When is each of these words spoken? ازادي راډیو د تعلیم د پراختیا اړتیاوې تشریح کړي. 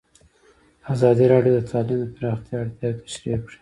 ازادي 0.93 1.25
راډیو 1.33 1.53
د 1.55 1.59
تعلیم 1.71 1.99
د 2.01 2.05
پراختیا 2.15 2.55
اړتیاوې 2.63 3.01
تشریح 3.05 3.37
کړي. 3.45 3.57